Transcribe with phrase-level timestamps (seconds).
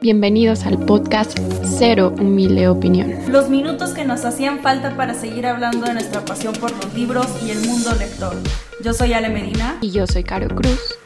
[0.00, 3.14] Bienvenidos al podcast Cero Humilde Opinión.
[3.28, 7.26] Los minutos que nos hacían falta para seguir hablando de nuestra pasión por los libros
[7.42, 8.36] y el mundo lector.
[8.84, 9.78] Yo soy Ale Medina.
[9.80, 10.98] Y yo soy Caro Cruz.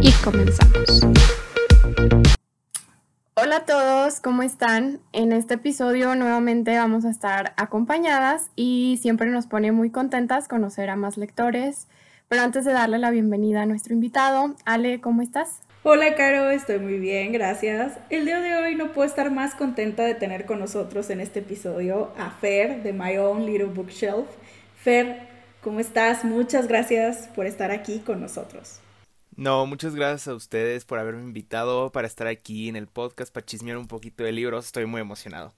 [0.00, 1.06] Y comenzamos.
[3.34, 5.00] Hola a todos, ¿cómo están?
[5.12, 10.88] En este episodio nuevamente vamos a estar acompañadas y siempre nos pone muy contentas conocer
[10.88, 11.88] a más lectores.
[12.28, 15.62] Pero antes de darle la bienvenida a nuestro invitado, Ale, ¿cómo estás?
[15.82, 17.98] Hola Caro, estoy muy bien, gracias.
[18.10, 21.38] El día de hoy no puedo estar más contenta de tener con nosotros en este
[21.38, 24.26] episodio a Fer de My Own Little Bookshelf.
[24.76, 25.26] Fer,
[25.62, 26.22] ¿cómo estás?
[26.22, 28.78] Muchas gracias por estar aquí con nosotros.
[29.36, 33.46] No, muchas gracias a ustedes por haberme invitado para estar aquí en el podcast, para
[33.46, 34.66] chismear un poquito de libros.
[34.66, 35.54] Estoy muy emocionado.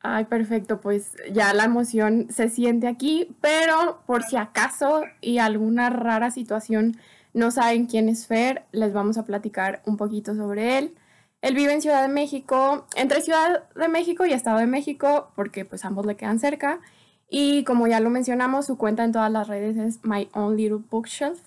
[0.00, 5.90] Ay, perfecto, pues ya la emoción se siente aquí, pero por si acaso y alguna
[5.90, 6.96] rara situación
[7.34, 10.94] no saben quién es Fer, les vamos a platicar un poquito sobre él.
[11.42, 15.66] Él vive en Ciudad de México, entre Ciudad de México y Estado de México, porque
[15.66, 16.80] pues ambos le quedan cerca.
[17.28, 20.84] Y como ya lo mencionamos, su cuenta en todas las redes es My Own Little
[20.90, 21.40] Bookshelf.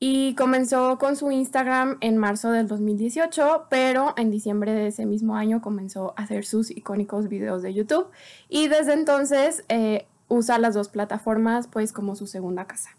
[0.00, 5.36] Y comenzó con su Instagram en marzo del 2018, pero en diciembre de ese mismo
[5.36, 8.08] año comenzó a hacer sus icónicos videos de YouTube.
[8.48, 12.97] Y desde entonces eh, usa las dos plataformas pues como su segunda casa.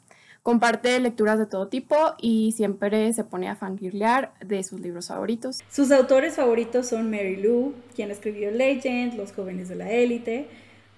[0.50, 5.60] Comparte lecturas de todo tipo y siempre se pone a fangirlear de sus libros favoritos.
[5.70, 10.48] Sus autores favoritos son Mary Lou, quien escribió Legend, Los jóvenes de la élite,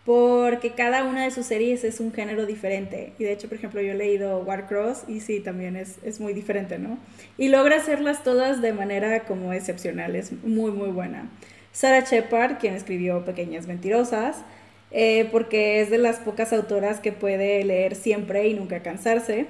[0.05, 3.11] porque cada una de sus series es un género diferente.
[3.19, 6.31] Y de hecho, por ejemplo, yo he leído Warcross y sí, también es, es muy
[6.31, 6.97] diferente, ¿no?
[7.37, 11.29] Y logra hacerlas todas de manera como excepcional, es muy, muy buena.
[11.73, 14.45] Sarah Shepard, quien escribió Pequeñas Mentirosas,
[14.91, 19.45] eh, porque es de las pocas autoras que puede leer siempre y nunca cansarse.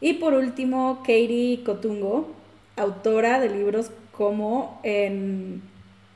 [0.00, 2.32] Y por último, Katie Cotungo,
[2.76, 5.62] autora de libros como en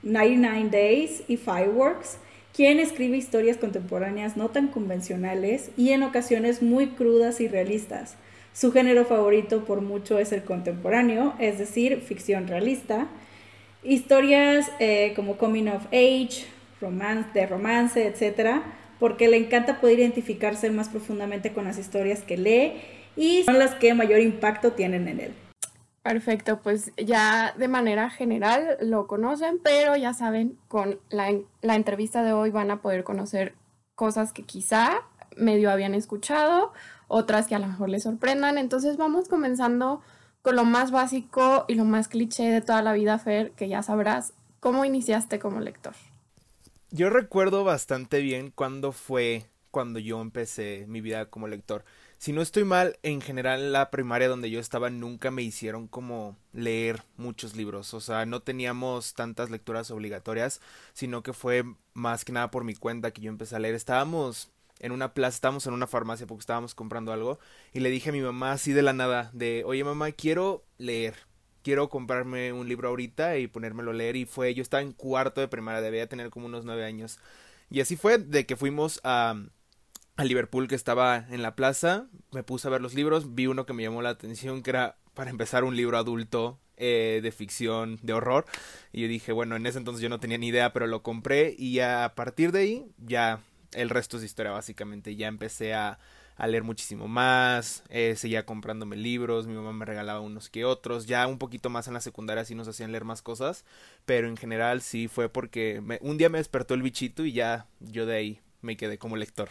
[0.03, 2.19] 99 Days y Fireworks,
[2.55, 8.17] quien escribe historias contemporáneas no tan convencionales y en ocasiones muy crudas y realistas.
[8.53, 13.07] Su género favorito por mucho es el contemporáneo, es decir, ficción realista.
[13.85, 16.45] Historias eh, como Coming of Age,
[16.81, 18.63] romance, de romance, etcétera,
[18.99, 22.75] porque le encanta poder identificarse más profundamente con las historias que lee
[23.17, 25.35] y son las que mayor impacto tienen en él.
[26.03, 31.31] Perfecto, pues ya de manera general lo conocen, pero ya saben, con la,
[31.61, 33.55] la entrevista de hoy van a poder conocer
[33.95, 35.03] cosas que quizá
[35.37, 36.73] medio habían escuchado,
[37.07, 38.57] otras que a lo mejor les sorprendan.
[38.57, 40.01] Entonces vamos comenzando
[40.41, 43.83] con lo más básico y lo más cliché de toda la vida, Fer, que ya
[43.83, 45.95] sabrás, ¿cómo iniciaste como lector?
[46.93, 51.85] Yo recuerdo bastante bien cuándo fue cuando yo empecé mi vida como lector.
[52.19, 55.87] Si no estoy mal, en general en la primaria donde yo estaba nunca me hicieron
[55.87, 57.95] como leer muchos libros.
[57.95, 60.61] O sea, no teníamos tantas lecturas obligatorias,
[60.93, 61.65] sino que fue
[61.95, 63.77] más que nada por mi cuenta que yo empecé a leer.
[63.77, 67.39] Estábamos en una plaza, estábamos en una farmacia porque estábamos comprando algo
[67.73, 71.30] y le dije a mi mamá así de la nada de, oye mamá, quiero leer
[71.63, 74.17] quiero comprarme un libro ahorita y ponérmelo a leer.
[74.17, 77.19] Y fue, yo estaba en cuarto de primaria, debía tener como unos nueve años.
[77.71, 79.41] Y así fue, de que fuimos a,
[80.17, 83.67] a Liverpool, que estaba en la plaza, me puse a ver los libros, vi uno
[83.67, 87.99] que me llamó la atención, que era, para empezar, un libro adulto eh, de ficción,
[88.03, 88.47] de horror.
[88.93, 91.55] Y yo dije, bueno, en ese entonces yo no tenía ni idea, pero lo compré
[91.59, 93.41] y a partir de ahí ya
[93.73, 95.15] el resto es historia, básicamente.
[95.15, 95.99] Ya empecé a
[96.41, 101.05] a leer muchísimo más, eh, seguía comprándome libros, mi mamá me regalaba unos que otros,
[101.05, 103.67] ya un poquito más en la secundaria sí nos hacían leer más cosas,
[104.07, 108.07] pero en general sí fue porque un día me despertó el bichito y ya yo
[108.07, 109.51] de ahí me quedé como lector.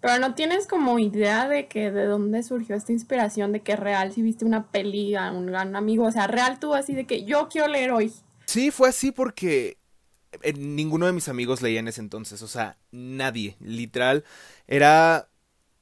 [0.00, 4.12] Pero no tienes como idea de que de dónde surgió esta inspiración, de que real
[4.12, 7.24] si viste una peli a un gran amigo, o sea, real tú así de que
[7.24, 8.12] yo quiero leer hoy.
[8.46, 9.78] Sí, fue así porque
[10.42, 14.24] eh, ninguno de mis amigos leía en ese entonces, o sea, nadie, literal,
[14.66, 15.28] era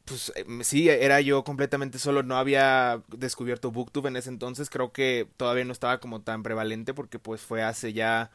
[0.09, 4.93] pues eh, sí, era yo completamente solo, no había descubierto Booktube en ese entonces, creo
[4.93, 8.31] que todavía no estaba como tan prevalente porque pues fue hace ya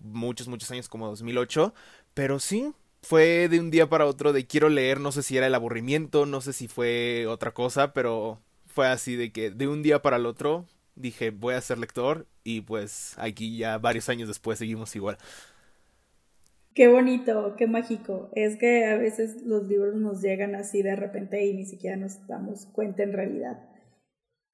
[0.00, 1.74] muchos, muchos años como 2008,
[2.14, 2.72] pero sí,
[3.02, 6.26] fue de un día para otro de quiero leer, no sé si era el aburrimiento,
[6.26, 10.16] no sé si fue otra cosa, pero fue así de que de un día para
[10.16, 14.94] el otro dije voy a ser lector y pues aquí ya varios años después seguimos
[14.96, 15.18] igual.
[16.78, 18.30] Qué bonito, qué mágico.
[18.36, 22.24] Es que a veces los libros nos llegan así de repente y ni siquiera nos
[22.28, 23.68] damos cuenta en realidad.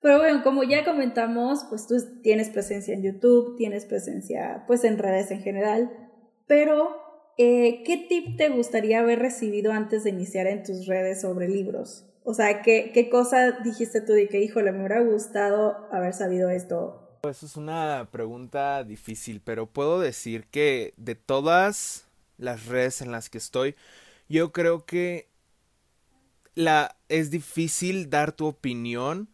[0.00, 4.96] Pero bueno, como ya comentamos, pues tú tienes presencia en YouTube, tienes presencia pues en
[4.96, 5.90] redes en general,
[6.46, 6.96] pero
[7.36, 12.06] eh, ¿qué tip te gustaría haber recibido antes de iniciar en tus redes sobre libros?
[12.22, 16.48] O sea, ¿qué, qué cosa dijiste tú de que, híjole, me hubiera gustado haber sabido
[16.48, 22.08] esto Eso es una pregunta difícil, pero puedo decir que de todas
[22.38, 23.76] las redes en las que estoy,
[24.28, 25.28] yo creo que
[26.54, 29.28] la es difícil dar tu opinión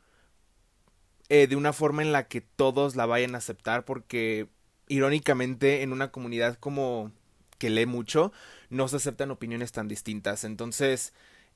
[1.28, 4.48] eh, de una forma en la que todos la vayan a aceptar porque
[4.88, 7.12] irónicamente en una comunidad como
[7.58, 8.32] que lee mucho
[8.70, 10.44] no se aceptan opiniones tan distintas.
[10.44, 11.12] Entonces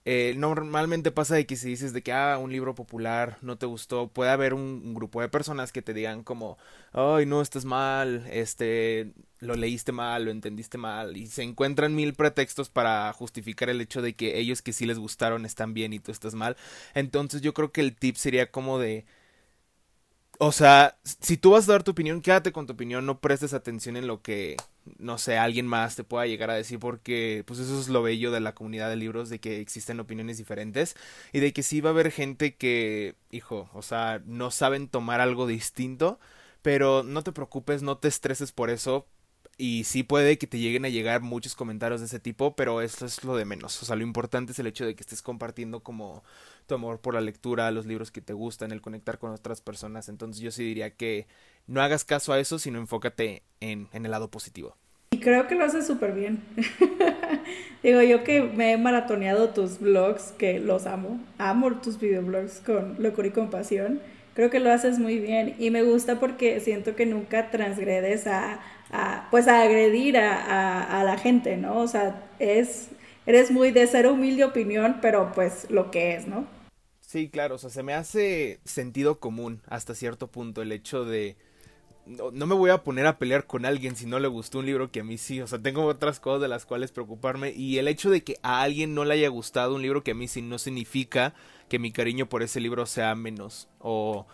[0.06, 3.66] eh, normalmente pasa de que si dices de que ah, un libro popular no te
[3.66, 6.58] gustó, puede haber un, grupo de personas que te digan como,
[6.92, 12.14] ay, no, estás mal, este, lo leíste mal, lo entendiste mal, y se encuentran mil
[12.14, 16.00] pretextos para justificar el hecho de que ellos que sí les gustaron están bien y
[16.00, 16.56] tú estás mal.
[16.94, 19.06] Entonces yo creo que el tip sería como de
[20.38, 23.54] o sea, si tú vas a dar tu opinión, quédate con tu opinión, no prestes
[23.54, 24.56] atención en lo que,
[24.98, 28.30] no sé, alguien más te pueda llegar a decir, porque pues eso es lo bello
[28.30, 30.96] de la comunidad de libros, de que existen opiniones diferentes
[31.32, 35.20] y de que sí va a haber gente que, hijo, o sea, no saben tomar
[35.20, 36.18] algo distinto,
[36.62, 39.06] pero no te preocupes, no te estreses por eso,
[39.56, 43.06] y sí puede que te lleguen a llegar muchos comentarios de ese tipo, pero eso
[43.06, 43.80] es lo de menos.
[43.82, 46.24] O sea, lo importante es el hecho de que estés compartiendo como
[46.66, 50.08] tu amor por la lectura, los libros que te gustan, el conectar con otras personas.
[50.08, 51.28] Entonces yo sí diría que
[51.66, 54.76] no hagas caso a eso, sino enfócate en, en el lado positivo.
[55.10, 56.42] Y creo que lo haces súper bien.
[57.82, 62.96] Digo, yo que me he maratoneado tus blogs, que los amo, amo tus videoblogs con
[62.98, 64.00] locura y compasión.
[64.34, 68.60] Creo que lo haces muy bien y me gusta porque siento que nunca transgredes a
[69.30, 71.78] pues a agredir a, la gente, ¿no?
[71.78, 72.88] O sea, es,
[73.26, 76.46] eres muy de ser humilde opinión, pero pues lo que es, ¿no?
[77.00, 81.36] Sí, claro, o sea, se me hace sentido común hasta cierto punto el hecho de...
[82.06, 84.90] No, me voy a poner a pelear con alguien si no le gustó un libro
[84.90, 87.88] que a mí sí, o sea, tengo otras cosas de las cuales preocuparme y el
[87.88, 90.42] hecho de que a alguien no le haya gustado un libro que a mí sí
[90.42, 91.34] no significa
[91.68, 94.26] que mi cariño por ese libro sea menos o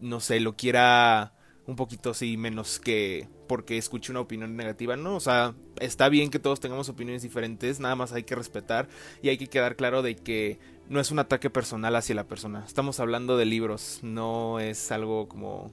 [0.00, 1.34] no sé, lo quiera
[1.66, 5.16] un poquito así menos que porque escuche una opinión negativa, ¿no?
[5.16, 8.88] O sea, está bien que todos tengamos opiniones diferentes, nada más hay que respetar
[9.22, 10.58] y hay que quedar claro de que
[10.88, 12.64] no es un ataque personal hacia la persona.
[12.66, 15.70] Estamos hablando de libros, no es algo como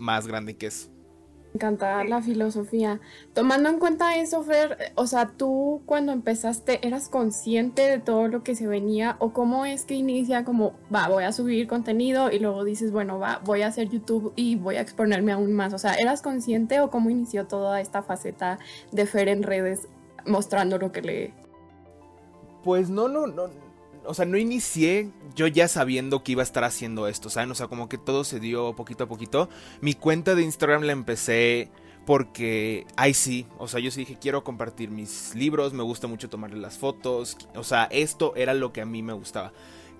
[0.00, 0.88] más grande que eso.
[1.52, 3.00] Me encanta la filosofía.
[3.34, 8.44] Tomando en cuenta eso, Fer, o sea, tú cuando empezaste, ¿eras consciente de todo lo
[8.44, 9.16] que se venía?
[9.18, 13.18] ¿O cómo es que inicia como, va, voy a subir contenido y luego dices, bueno,
[13.18, 15.74] va, voy a hacer YouTube y voy a exponerme aún más?
[15.74, 18.60] O sea, ¿eras consciente o cómo inició toda esta faceta
[18.92, 19.88] de Fer en redes
[20.26, 21.34] mostrando lo que lee?
[22.62, 23.69] Pues no, no, no
[24.04, 27.50] o sea, no inicié yo ya sabiendo que iba a estar haciendo esto, ¿saben?
[27.50, 29.48] O sea, como que todo se dio poquito a poquito.
[29.80, 31.70] Mi cuenta de Instagram la empecé
[32.06, 36.28] porque, ay sí, o sea, yo sí dije, quiero compartir mis libros, me gusta mucho
[36.28, 39.52] tomarle las fotos, o sea, esto era lo que a mí me gustaba.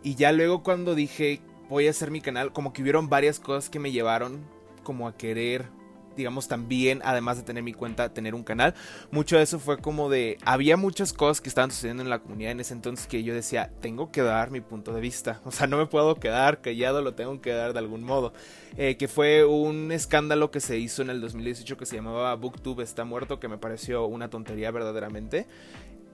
[0.02, 3.70] Y ya luego cuando dije, voy a hacer mi canal, como que hubieron varias cosas
[3.70, 4.40] que me llevaron
[4.82, 5.68] como a querer
[6.16, 8.74] digamos, también, además de tener mi cuenta, tener un canal.
[9.10, 12.52] Mucho de eso fue como de, había muchas cosas que estaban sucediendo en la comunidad
[12.52, 15.40] en ese entonces que yo decía, tengo que dar mi punto de vista.
[15.50, 18.32] O sea, no me puedo quedar callado, lo tengo que dar de algún modo.
[18.76, 22.84] Eh, que fue un escándalo que se hizo en el 2018 que se llamaba Booktube
[22.84, 25.46] está muerto, que me pareció una tontería verdaderamente.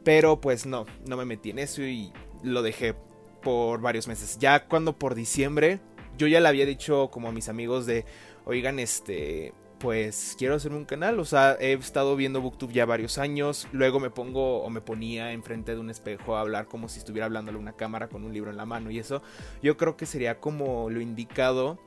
[0.04, 2.12] Pero pues no, no me metí en eso y
[2.42, 2.94] lo dejé
[3.42, 4.38] por varios meses.
[4.38, 5.80] Ya cuando por diciembre,
[6.16, 8.04] yo ya le había dicho como a mis amigos de,
[8.44, 11.20] oigan, este, pues quiero hacer un canal.
[11.20, 13.68] O sea, he estado viendo Booktube ya varios años.
[13.72, 17.26] Luego me pongo o me ponía enfrente de un espejo a hablar como si estuviera
[17.26, 18.90] hablándole a una cámara con un libro en la mano.
[18.90, 19.22] Y eso
[19.62, 21.78] yo creo que sería como lo indicado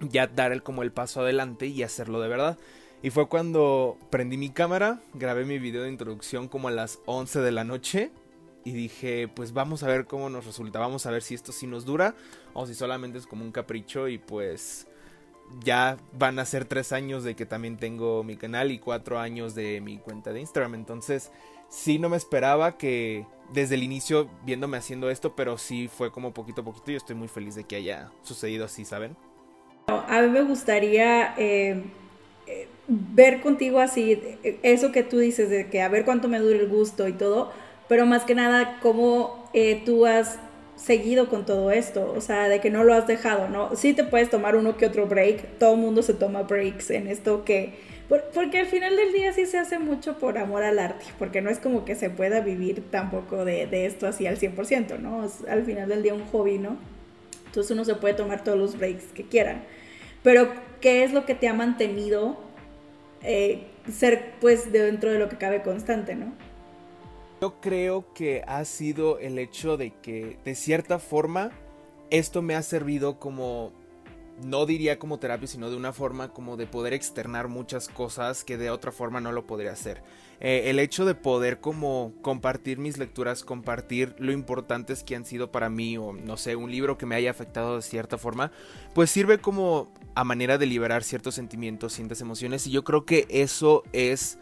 [0.00, 2.58] ya dar el, como el paso adelante y hacerlo de verdad.
[3.02, 7.40] Y fue cuando prendí mi cámara, grabé mi video de introducción como a las 11
[7.40, 8.12] de la noche.
[8.62, 11.66] Y dije, pues vamos a ver cómo nos resulta, vamos a ver si esto sí
[11.66, 12.14] nos dura
[12.52, 14.86] o si solamente es como un capricho y pues
[15.64, 19.54] ya van a ser tres años de que también tengo mi canal y cuatro años
[19.54, 20.74] de mi cuenta de Instagram.
[20.74, 21.30] Entonces,
[21.68, 26.32] sí no me esperaba que desde el inicio viéndome haciendo esto, pero sí fue como
[26.32, 29.16] poquito a poquito y estoy muy feliz de que haya sucedido así, ¿saben?
[29.88, 31.82] A mí me gustaría eh,
[32.46, 34.20] eh, ver contigo así,
[34.62, 37.52] eso que tú dices de que a ver cuánto me dura el gusto y todo,
[37.88, 40.38] pero más que nada cómo eh, tú has
[40.82, 43.76] seguido con todo esto, o sea, de que no lo has dejado, ¿no?
[43.76, 47.06] Sí te puedes tomar uno que otro break, todo el mundo se toma breaks en
[47.06, 47.74] esto que,
[48.34, 51.50] porque al final del día sí se hace mucho por amor al arte, porque no
[51.50, 55.24] es como que se pueda vivir tampoco de, de esto así al 100%, ¿no?
[55.24, 56.78] Es al final del día un hobby, ¿no?
[57.46, 59.62] Entonces uno se puede tomar todos los breaks que quiera,
[60.22, 62.38] pero ¿qué es lo que te ha mantenido
[63.22, 66.32] eh, ser pues dentro de lo que cabe constante, ¿no?
[67.40, 71.50] Yo creo que ha sido el hecho de que de cierta forma
[72.10, 73.72] esto me ha servido como
[74.44, 78.56] no diría como terapia, sino de una forma como de poder externar muchas cosas que
[78.56, 80.02] de otra forma no lo podría hacer.
[80.40, 85.50] Eh, el hecho de poder como compartir mis lecturas, compartir lo importantes que han sido
[85.50, 88.50] para mí o no sé, un libro que me haya afectado de cierta forma,
[88.94, 93.26] pues sirve como a manera de liberar ciertos sentimientos, ciertas emociones y yo creo que
[93.28, 94.38] eso es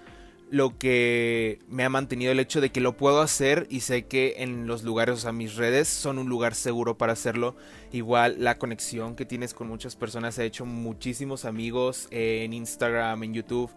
[0.50, 4.36] lo que me ha mantenido el hecho de que lo puedo hacer y sé que
[4.38, 7.54] en los lugares, o sea, mis redes son un lugar seguro para hacerlo.
[7.92, 13.34] Igual la conexión que tienes con muchas personas, he hecho muchísimos amigos en Instagram, en
[13.34, 13.70] YouTube.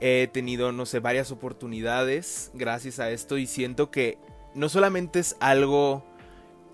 [0.00, 4.18] He tenido, no sé, varias oportunidades gracias a esto y siento que
[4.54, 6.04] no solamente es algo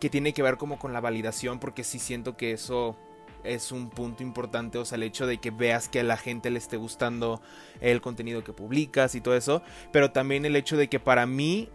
[0.00, 2.96] que tiene que ver como con la validación, porque sí siento que eso
[3.44, 6.50] es un punto importante, o sea, el hecho de que veas que a la gente
[6.50, 7.40] le esté gustando
[7.80, 11.68] el contenido que publicas y todo eso, pero también el hecho de que para mí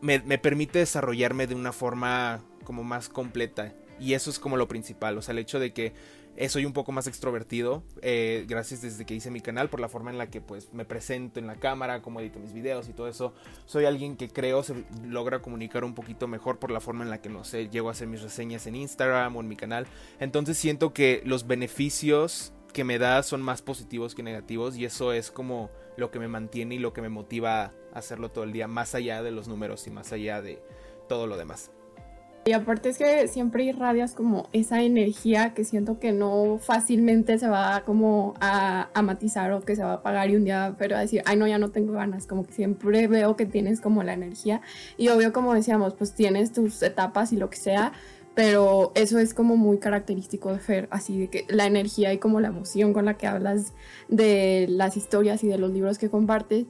[0.00, 3.74] me, permite desarrollarme de una forma como más completa.
[3.98, 5.92] Y eso es como lo principal, o sea, el hecho de que
[6.36, 9.88] eh, soy un poco más extrovertido, eh, gracias desde que hice mi canal, por la
[9.88, 12.92] forma en la que pues me presento en la cámara, cómo edito mis videos y
[12.92, 13.34] todo eso.
[13.66, 17.20] Soy alguien que creo se logra comunicar un poquito mejor por la forma en la
[17.20, 19.86] que, no sé, llego a hacer mis reseñas en Instagram o en mi canal.
[20.18, 25.12] Entonces siento que los beneficios que me da son más positivos que negativos y eso
[25.12, 28.52] es como lo que me mantiene y lo que me motiva a hacerlo todo el
[28.52, 30.60] día, más allá de los números y más allá de
[31.08, 31.70] todo lo demás.
[32.46, 37.48] Y aparte es que siempre irradias como esa energía que siento que no fácilmente se
[37.48, 41.00] va como a, matizar o que se va a apagar y un día pero a
[41.00, 44.12] decir, ay no, ya no tengo ganas, como que siempre veo que tienes como la
[44.12, 44.60] energía.
[44.98, 47.92] Y obvio como decíamos, pues tienes tus etapas y lo que sea,
[48.34, 52.40] pero eso es como muy característico de Fer, así de que la energía y como
[52.40, 53.72] la emoción con la que hablas
[54.08, 56.66] de las historias y de los libros que compartes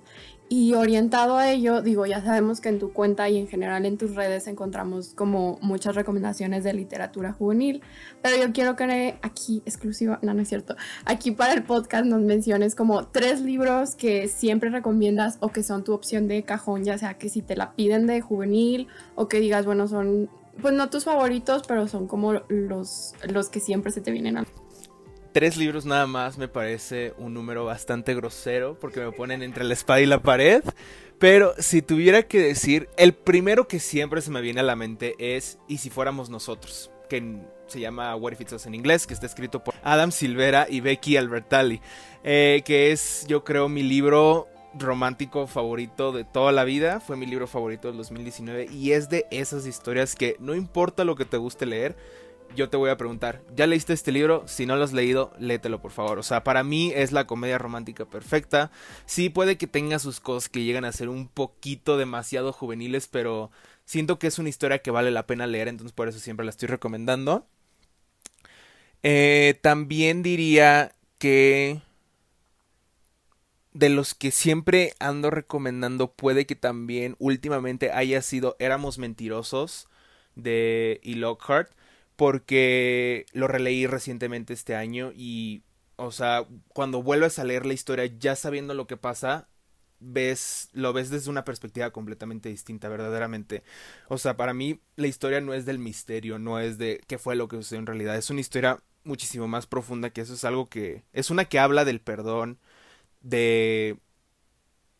[0.48, 3.96] y orientado a ello, digo, ya sabemos que en tu cuenta y en general en
[3.96, 7.82] tus redes encontramos como muchas recomendaciones de literatura juvenil,
[8.22, 12.20] pero yo quiero que aquí exclusiva, no, no es cierto, aquí para el podcast nos
[12.20, 16.98] menciones como tres libros que siempre recomiendas o que son tu opción de cajón, ya
[16.98, 20.28] sea que si te la piden de juvenil o que digas, bueno, son,
[20.60, 24.44] pues no tus favoritos, pero son como los, los que siempre se te vienen a
[25.34, 29.74] tres libros nada más me parece un número bastante grosero porque me ponen entre la
[29.74, 30.62] espada y la pared.
[31.18, 35.16] Pero si tuviera que decir, el primero que siempre se me viene a la mente
[35.18, 39.14] es Y si fuéramos nosotros, que se llama What If It's Us en inglés, que
[39.14, 41.80] está escrito por Adam Silvera y Becky Albertalli,
[42.22, 44.46] eh, que es yo creo mi libro
[44.78, 49.26] romántico favorito de toda la vida, fue mi libro favorito del 2019 y es de
[49.32, 51.96] esas historias que no importa lo que te guste leer,
[52.54, 54.44] yo te voy a preguntar, ¿ya leíste este libro?
[54.46, 56.18] Si no lo has leído, léetelo por favor.
[56.18, 58.70] O sea, para mí es la comedia romántica perfecta.
[59.06, 63.50] Sí puede que tenga sus cosas que llegan a ser un poquito demasiado juveniles, pero
[63.84, 66.50] siento que es una historia que vale la pena leer, entonces por eso siempre la
[66.50, 67.46] estoy recomendando.
[69.02, 71.82] Eh, también diría que
[73.72, 79.88] de los que siempre ando recomendando puede que también últimamente haya sido Éramos Mentirosos
[80.36, 81.16] de E.
[81.16, 81.70] Lockhart
[82.16, 85.62] porque lo releí recientemente este año y,
[85.96, 89.48] o sea, cuando vuelves a leer la historia ya sabiendo lo que pasa,
[90.00, 93.62] ves, lo ves desde una perspectiva completamente distinta, verdaderamente.
[94.08, 97.36] O sea, para mí la historia no es del misterio, no es de qué fue
[97.36, 100.70] lo que sucedió en realidad, es una historia muchísimo más profunda que eso es algo
[100.70, 102.58] que es una que habla del perdón,
[103.20, 103.98] de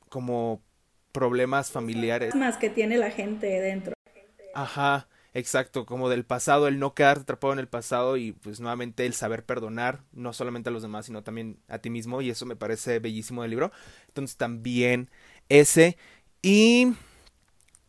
[0.09, 0.63] como
[1.13, 2.35] problemas familiares.
[2.35, 3.95] Más que tiene la gente dentro.
[4.55, 5.09] Ajá.
[5.37, 9.15] Exacto, como del pasado, el no quedarte atrapado en el pasado y pues nuevamente el
[9.15, 12.55] saber perdonar, no solamente a los demás, sino también a ti mismo y eso me
[12.55, 13.73] parece bellísimo del libro.
[14.07, 15.11] Entonces también
[15.49, 15.99] ese
[16.41, 16.95] y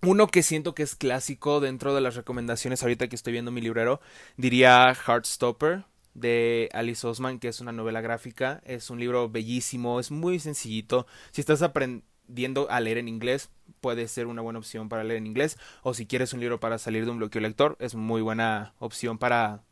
[0.01, 3.61] uno que siento que es clásico dentro de las recomendaciones ahorita que estoy viendo mi
[3.61, 4.01] librero,
[4.37, 10.11] diría Heartstopper de Alice Osman, que es una novela gráfica, es un libro bellísimo, es
[10.11, 11.07] muy sencillito.
[11.31, 13.49] Si estás aprendiendo viendo a leer en inglés,
[13.81, 15.57] puede ser una buena opción para leer en inglés.
[15.83, 19.17] O si quieres un libro para salir de un bloqueo lector, es muy buena opción
[19.17, 19.63] para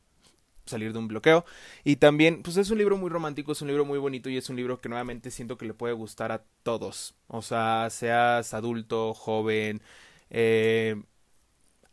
[0.66, 1.46] salir de un bloqueo.
[1.84, 4.50] Y también, pues es un libro muy romántico, es un libro muy bonito y es
[4.50, 7.16] un libro que nuevamente siento que le puede gustar a todos.
[7.28, 9.82] O sea, seas adulto, joven,
[10.30, 11.02] eh,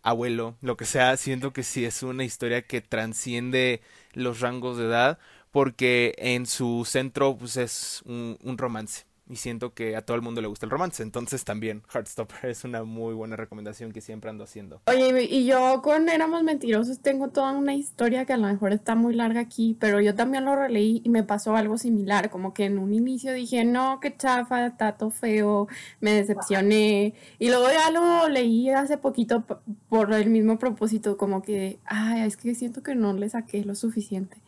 [0.02, 3.82] abuelo, lo que sea, siento que sí es una historia que transciende
[4.14, 5.18] los rangos de edad
[5.50, 10.40] porque en su centro pues es un romance y siento que a todo el mundo
[10.40, 11.02] le gusta el romance.
[11.02, 14.82] Entonces también Heartstopper es una muy buena recomendación que siempre ando haciendo.
[14.86, 18.96] Oye, y yo con Éramos Mentirosos tengo toda una historia que a lo mejor está
[18.96, 22.64] muy larga aquí, pero yo también lo releí y me pasó algo similar, como que
[22.64, 25.68] en un inicio dije, no, qué chafa, tato feo,
[26.00, 27.14] me decepcioné.
[27.38, 29.44] Y luego ya lo leí hace poquito
[29.88, 33.76] por el mismo propósito, como que, ay, es que siento que no le saqué lo
[33.76, 34.38] suficiente.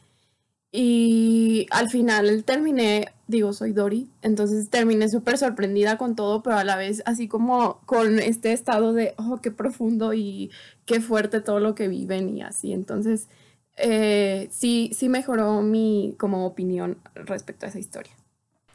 [0.75, 6.65] Y al final terminé, digo, soy Dori, entonces terminé súper sorprendida con todo, pero a
[6.65, 10.51] la vez así como con este estado de, oh, qué profundo y
[10.87, 12.73] qué fuerte todo lo que viven y así.
[12.73, 13.29] Entonces,
[13.77, 18.13] eh, sí, sí mejoró mi como opinión respecto a esa historia.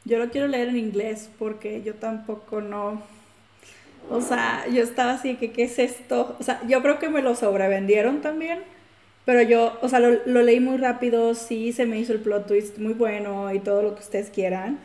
[0.05, 3.01] Yo lo quiero leer en inglés porque yo tampoco no,
[4.09, 6.35] o sea, yo estaba así que, ¿qué es esto?
[6.39, 8.59] O sea, yo creo que me lo sobrevendieron también,
[9.27, 12.47] pero yo, o sea, lo, lo leí muy rápido, sí se me hizo el plot
[12.47, 14.79] twist muy bueno y todo lo que ustedes quieran,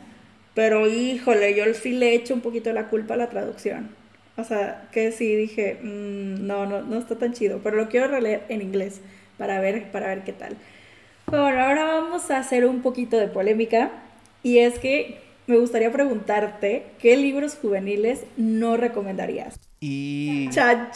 [0.53, 3.91] pero híjole, yo sí le echo un poquito la culpa a la traducción.
[4.35, 8.09] O sea, que sí dije, mm, no, no, no está tan chido, pero lo quiero
[8.09, 8.99] releer en inglés
[9.37, 10.57] para ver, para ver qué tal.
[11.27, 13.91] Bueno, ahora vamos a hacer un poquito de polémica
[14.43, 19.59] y es que me gustaría preguntarte qué libros juveniles no recomendarías.
[19.79, 20.91] Y ¡Cha,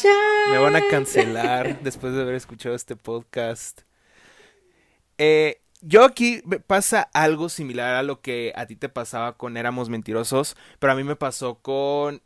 [0.49, 3.81] me van a cancelar después de haber escuchado este podcast.
[5.17, 9.57] Eh, yo aquí me pasa algo similar a lo que a ti te pasaba con
[9.57, 12.21] Éramos Mentirosos, pero a mí me pasó con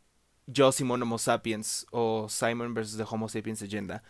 [0.46, 2.96] Yo Simon Homo Sapiens o Simon vs.
[2.96, 4.02] The Homo Sapiens Agenda.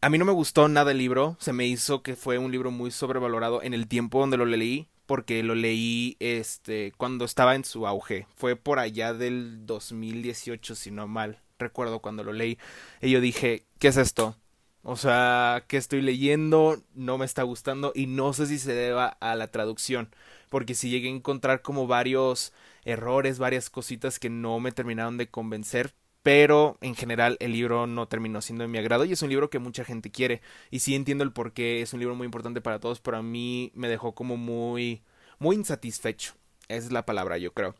[0.00, 2.70] A mí no me gustó nada el libro, se me hizo que fue un libro
[2.70, 7.64] muy sobrevalorado en el tiempo donde lo leí, porque lo leí este cuando estaba en
[7.64, 8.26] su auge.
[8.36, 12.58] Fue por allá del 2018, si no mal recuerdo cuando lo leí.
[13.00, 14.36] Y yo dije, ¿qué es esto?
[14.82, 16.82] O sea, ¿qué estoy leyendo?
[16.94, 20.10] No me está gustando y no sé si se deba a la traducción,
[20.48, 22.52] porque si llegué a encontrar como varios
[22.84, 25.92] errores, varias cositas que no me terminaron de convencer,
[26.26, 29.48] pero en general el libro no terminó siendo de mi agrado y es un libro
[29.48, 30.42] que mucha gente quiere
[30.72, 33.22] y sí entiendo el por qué es un libro muy importante para todos, pero a
[33.22, 35.04] mí me dejó como muy
[35.38, 36.34] muy insatisfecho.
[36.66, 37.76] Esa es la palabra, yo creo.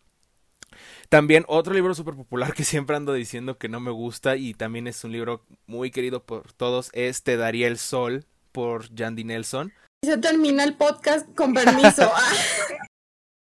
[1.09, 4.87] También otro libro súper popular que siempre ando diciendo que no me gusta y también
[4.87, 9.73] es un libro muy querido por todos es Te daría el sol por Jandy Nelson.
[10.05, 12.13] Se termina el podcast con permiso.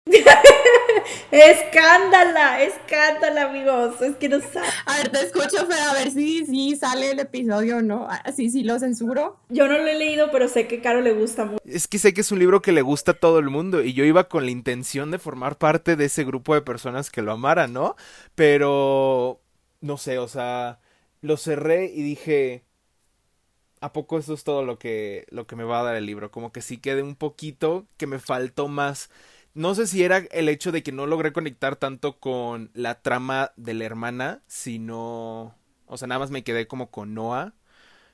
[1.32, 4.02] escándala, escándala, amigos.
[4.02, 4.68] Es que no sabe.
[4.86, 8.08] A ver, te escucho, pero a ver si, si sale el episodio o no.
[8.10, 9.40] Así, ah, sí lo censuro.
[9.50, 11.62] Yo no lo he leído, pero sé que Caro le gusta mucho.
[11.66, 13.94] Es que sé que es un libro que le gusta a todo el mundo y
[13.94, 17.32] yo iba con la intención de formar parte de ese grupo de personas que lo
[17.32, 17.96] amaran, ¿no?
[18.36, 19.42] Pero
[19.82, 20.80] no sé, o sea,
[21.22, 22.64] lo cerré y dije,
[23.82, 26.32] ¿a poco eso es todo lo que, lo que me va a dar el libro?
[26.32, 29.10] Como que sí quede un poquito, que me faltó más
[29.56, 33.54] no sé si era el hecho de que no logré conectar tanto con la trama
[33.56, 35.56] de la hermana, sino...
[35.88, 37.54] O sea, nada más me quedé como con Noah.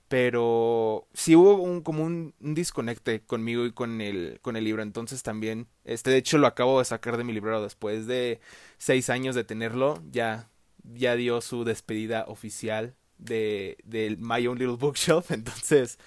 [0.08, 4.84] Pero sí hubo un, como un, un, disconecte conmigo y con el, con el libro.
[4.84, 8.42] Entonces también, este, de hecho lo acabo de sacar de mi librero después de
[8.78, 10.04] seis años de tenerlo.
[10.12, 10.50] Ya,
[10.84, 15.32] ya dio su despedida oficial de, de My Own Little Bookshelf.
[15.32, 15.98] Entonces,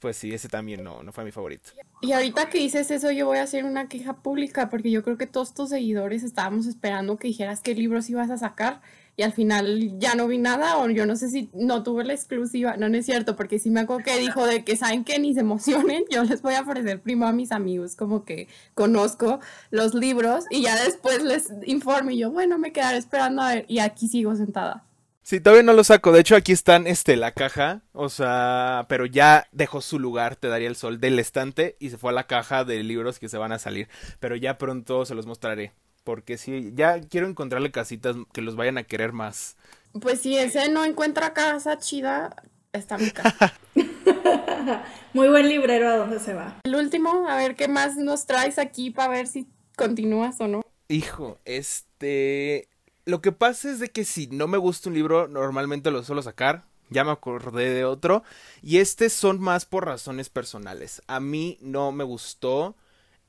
[0.00, 1.70] pues sí, ese también no, no fue mi favorito.
[2.00, 5.18] Y ahorita que dices eso, yo voy a hacer una queja pública porque yo creo
[5.18, 8.80] que todos tus seguidores estábamos esperando que dijeras qué libros ibas a sacar
[9.16, 12.14] y al final ya no vi nada o yo no sé si no tuve la
[12.14, 15.18] exclusiva, no, no es cierto, porque sí me acuerdo que dijo de que saben que
[15.18, 19.40] ni se emocionen, yo les voy a ofrecer primo a mis amigos como que conozco
[19.70, 23.66] los libros y ya después les informo y yo, bueno, me quedaré esperando a ver
[23.68, 24.86] y aquí sigo sentada.
[25.30, 26.10] Sí, todavía no lo saco.
[26.10, 27.82] De hecho, aquí están este la caja.
[27.92, 31.98] O sea, pero ya dejó su lugar, te daría el sol, del estante y se
[31.98, 33.88] fue a la caja de libros que se van a salir.
[34.18, 35.72] Pero ya pronto se los mostraré.
[36.02, 39.56] Porque sí, ya quiero encontrarle casitas que los vayan a querer más.
[40.00, 42.34] Pues si ese no encuentra casa chida,
[42.72, 43.54] está mi casa.
[45.12, 46.56] Muy buen librero a dónde se va.
[46.64, 50.62] El último, a ver qué más nos traes aquí para ver si continúas o no.
[50.88, 52.69] Hijo, este
[53.10, 56.22] lo que pasa es de que si no me gusta un libro, normalmente lo suelo
[56.22, 56.64] sacar.
[56.88, 58.22] Ya me acordé de otro.
[58.62, 61.02] Y este son más por razones personales.
[61.06, 62.76] A mí no me gustó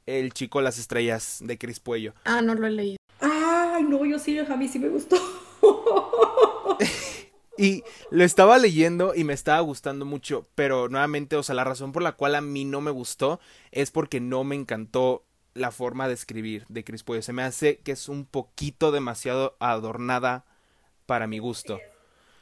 [0.08, 2.14] El chico las estrellas de Cris Puello.
[2.26, 2.98] Ah, no lo he leído.
[3.20, 5.16] Ay, no, yo sí, a mí sí me gustó.
[7.58, 11.92] y lo estaba leyendo y me estaba gustando mucho, pero nuevamente, o sea, la razón
[11.92, 13.40] por la cual a mí no me gustó
[13.72, 17.22] es porque no me encantó la forma de escribir de Chris Puello.
[17.22, 20.46] Se me hace que es un poquito demasiado adornada
[21.06, 21.80] para mi gusto.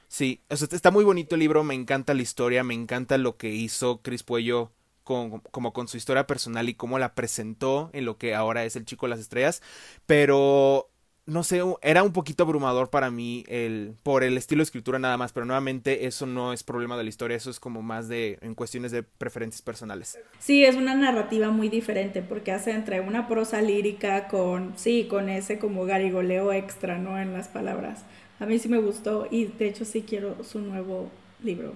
[0.08, 3.38] Sí, o sea, está muy bonito el libro, me encanta la historia, me encanta lo
[3.38, 4.72] que hizo Chris Puello
[5.04, 8.76] con, como con su historia personal y cómo la presentó en lo que ahora es
[8.76, 9.62] el chico de las estrellas,
[10.08, 10.89] pero
[11.30, 15.18] no sé, era un poquito abrumador para mí el, por el estilo de escritura nada
[15.18, 18.38] más, pero nuevamente eso no es problema de la historia, eso es como más de
[18.42, 20.18] en cuestiones de preferencias personales.
[20.40, 25.30] Sí, es una narrativa muy diferente porque hace entre una prosa lírica con, sí, con
[25.30, 27.20] ese como garigoleo extra, ¿no?
[27.20, 28.04] En las palabras.
[28.40, 31.10] A mí sí me gustó y de hecho sí quiero su nuevo
[31.44, 31.74] libro.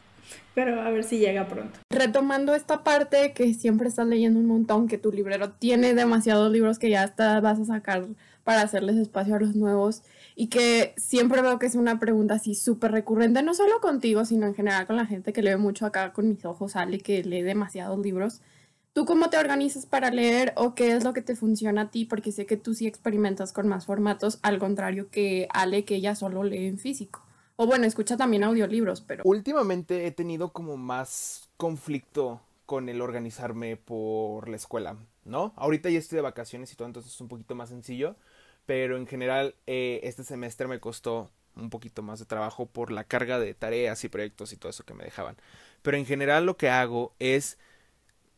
[0.54, 1.78] pero a ver si llega pronto.
[1.90, 6.78] Retomando esta parte que siempre estás leyendo un montón, que tu librero tiene demasiados libros
[6.78, 8.06] que ya hasta vas a sacar
[8.46, 10.04] para hacerles espacio a los nuevos
[10.36, 14.46] y que siempre veo que es una pregunta así súper recurrente, no solo contigo, sino
[14.46, 17.42] en general con la gente que lee mucho acá con mis ojos, Ale, que lee
[17.42, 18.42] demasiados libros.
[18.92, 22.04] ¿Tú cómo te organizas para leer o qué es lo que te funciona a ti?
[22.04, 26.14] Porque sé que tú sí experimentas con más formatos, al contrario que Ale, que ella
[26.14, 27.26] solo lee en físico.
[27.56, 29.24] O bueno, escucha también audiolibros, pero...
[29.26, 35.52] Últimamente he tenido como más conflicto con el organizarme por la escuela, ¿no?
[35.56, 38.16] Ahorita ya estoy de vacaciones y todo, entonces es un poquito más sencillo,
[38.66, 43.04] pero en general eh, este semestre me costó un poquito más de trabajo por la
[43.04, 45.36] carga de tareas y proyectos y todo eso que me dejaban.
[45.82, 47.58] Pero en general lo que hago es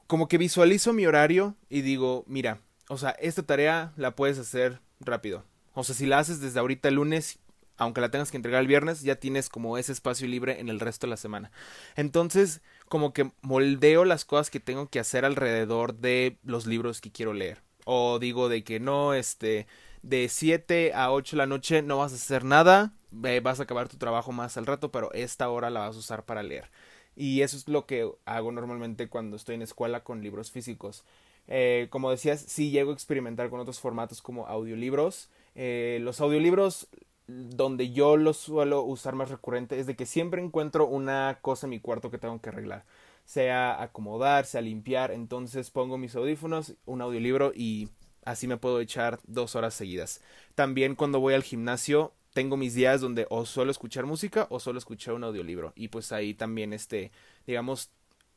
[0.07, 4.81] como que visualizo mi horario y digo, mira, o sea, esta tarea la puedes hacer
[5.01, 5.45] rápido.
[5.75, 7.39] O sea, si la haces desde ahorita el lunes,
[7.77, 10.81] aunque la tengas que entregar el viernes, ya tienes como ese espacio libre en el
[10.81, 11.51] resto de la semana.
[11.95, 17.13] Entonces, como que moldeo las cosas que tengo que hacer alrededor de los libros que
[17.13, 17.63] quiero leer.
[17.85, 19.67] O digo de que no, este,
[20.03, 23.89] de 7 a 8 de la noche no vas a hacer nada, vas a acabar
[23.89, 26.71] tu trabajo más al rato, pero esta hora la vas a usar para leer.
[27.17, 31.05] Y eso es lo que hago normalmente cuando estoy en escuela con libros físicos.
[31.49, 35.31] Eh, como decías, sí llego a experimentar con otros formatos como audiolibros.
[35.55, 36.89] Eh, los audiolibros
[37.27, 41.71] donde yo los suelo usar más recurrente es de que siempre encuentro una cosa en
[41.71, 42.85] mi cuarto que tengo que arreglar.
[43.25, 45.11] Sea acomodar, sea limpiar.
[45.11, 47.89] Entonces pongo mis audífonos, un audiolibro y
[48.29, 50.21] así me puedo echar dos horas seguidas.
[50.55, 54.79] También cuando voy al gimnasio tengo mis días donde o solo escuchar música o solo
[54.79, 55.73] escuchar un audiolibro.
[55.75, 57.11] Y pues ahí también este
[57.47, 57.91] digamos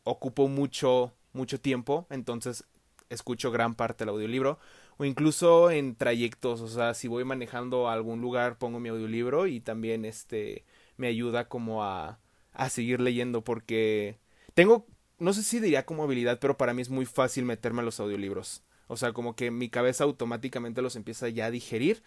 [0.05, 2.63] ocupo mucho mucho tiempo entonces
[3.09, 4.59] escucho gran parte del audiolibro.
[4.97, 9.45] O incluso en trayectos o sea si voy manejando a algún lugar pongo mi audiolibro
[9.45, 10.63] y también este
[10.95, 12.19] me ayuda como a
[12.53, 14.19] a seguir leyendo porque
[14.53, 14.85] tengo
[15.19, 17.99] no sé si diría como habilidad pero para mí es muy fácil meterme a los
[17.99, 22.03] audiolibros o sea como que mi cabeza automáticamente los empieza ya a digerir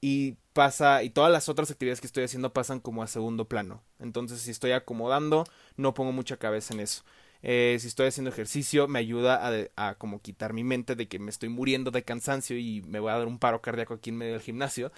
[0.00, 3.82] y pasa y todas las otras actividades que estoy haciendo pasan como a segundo plano.
[4.00, 5.44] Entonces, si estoy acomodando,
[5.76, 7.04] no pongo mucha cabeza en eso.
[7.42, 9.40] Eh, si estoy haciendo ejercicio, me ayuda
[9.76, 13.00] a, a, como quitar mi mente de que me estoy muriendo de cansancio y me
[13.00, 14.92] voy a dar un paro cardíaco aquí en medio del gimnasio.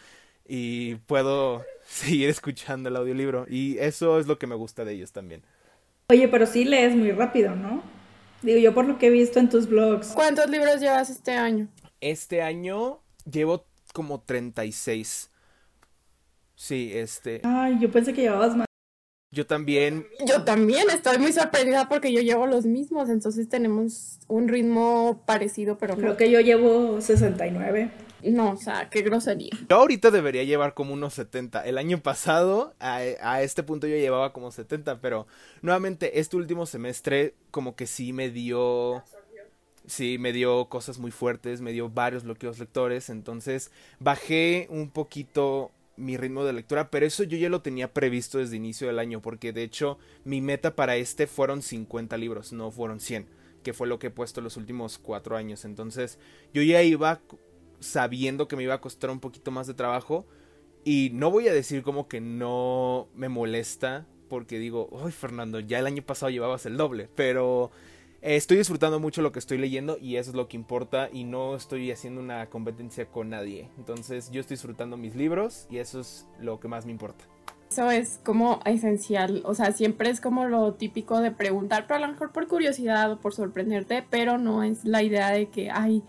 [0.47, 3.47] Y puedo seguir escuchando el audiolibro.
[3.49, 5.43] Y eso es lo que me gusta de ellos también.
[6.09, 7.83] Oye, pero sí lees muy rápido, ¿no?
[8.45, 10.09] Digo, yo por lo que he visto en tus blogs.
[10.09, 11.69] ¿Cuántos libros llevas este año?
[12.03, 15.31] Este año llevo como 36.
[16.55, 17.41] Sí, este.
[17.43, 18.67] Ay, yo pensé que llevabas más.
[19.31, 20.07] Yo también.
[20.27, 25.79] Yo también estoy muy sorprendida porque yo llevo los mismos, entonces tenemos un ritmo parecido,
[25.79, 27.91] pero Creo que yo llevo 69.
[28.25, 29.51] No, o sea, qué grosería.
[29.69, 31.65] Yo ahorita debería llevar como unos 70.
[31.65, 35.27] El año pasado, a, a, este punto yo llevaba como 70, pero
[35.63, 39.03] nuevamente este último semestre como que sí me dio
[39.87, 45.73] sí me dio cosas muy fuertes, me dio varios bloqueos lectores, entonces bajé un poquito
[45.97, 49.21] mi ritmo de lectura, pero eso yo ya lo tenía previsto desde inicio del año,
[49.21, 53.29] porque de hecho mi meta para este fueron 50 libros, no fueron 100,
[53.63, 56.19] que fue lo que he puesto los últimos cuatro años, entonces
[56.53, 57.21] yo ya iba
[57.85, 60.27] sabiendo que me iba a costar un poquito más de trabajo,
[60.85, 65.79] y no voy a decir como que no me molesta, porque digo, ay Fernando, ya
[65.79, 67.71] el año pasado llevabas el doble, pero
[68.21, 71.57] estoy disfrutando mucho lo que estoy leyendo y eso es lo que importa y no
[71.57, 73.71] estoy haciendo una competencia con nadie.
[73.79, 77.25] Entonces yo estoy disfrutando mis libros y eso es lo que más me importa.
[77.71, 82.07] Eso es como esencial, o sea, siempre es como lo típico de preguntar, pero a
[82.07, 86.03] lo mejor por curiosidad o por sorprenderte, pero no es la idea de que, ay,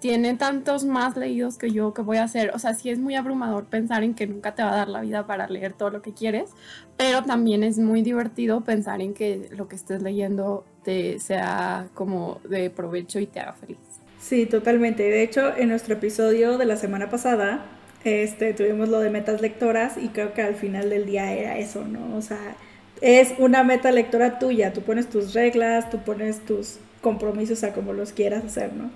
[0.00, 2.50] tiene tantos más leídos que yo, que voy a hacer?
[2.54, 5.00] O sea, sí es muy abrumador pensar en que nunca te va a dar la
[5.00, 6.50] vida para leer todo lo que quieres,
[6.96, 12.40] pero también es muy divertido pensar en que lo que estés leyendo te sea como
[12.48, 13.78] de provecho y te haga feliz.
[14.20, 15.02] Sí, totalmente.
[15.04, 17.64] De hecho, en nuestro episodio de la semana pasada,
[18.04, 21.84] este, tuvimos lo de metas lectoras y creo que al final del día era eso,
[21.84, 22.16] ¿no?
[22.16, 22.56] O sea,
[23.00, 27.92] es una meta lectora tuya, tú pones tus reglas, tú pones tus compromisos a como
[27.92, 28.90] los quieras hacer, ¿no?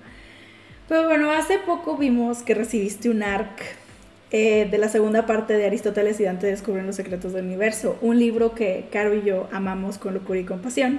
[0.90, 3.62] Pero bueno, hace poco vimos que recibiste un ARC
[4.32, 8.18] eh, de la segunda parte de Aristóteles y Dante descubren los secretos del universo, un
[8.18, 10.98] libro que Caro y yo amamos con locura y compasión.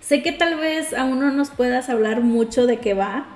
[0.00, 3.26] Sé que tal vez aún no nos puedas hablar mucho de qué va,